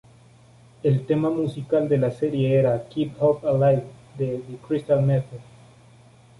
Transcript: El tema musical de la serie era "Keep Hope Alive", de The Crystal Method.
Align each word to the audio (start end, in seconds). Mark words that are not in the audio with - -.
El 0.81 1.05
tema 1.05 1.29
musical 1.29 1.87
de 1.87 1.99
la 1.99 2.09
serie 2.09 2.55
era 2.57 2.87
"Keep 2.89 3.21
Hope 3.21 3.47
Alive", 3.47 3.83
de 4.17 4.37
The 4.47 4.57
Crystal 4.67 4.99
Method. 5.03 5.37